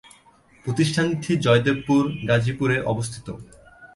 [0.65, 3.27] প্রতিষ্ঠানটি জয়দেবপুর, গাজীপুরে অবস্থিত।